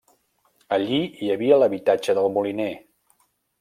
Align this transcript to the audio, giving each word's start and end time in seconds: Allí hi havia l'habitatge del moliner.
Allí 0.77 0.97
hi 1.25 1.31
havia 1.35 1.61
l'habitatge 1.61 2.19
del 2.23 2.35
moliner. 2.39 2.71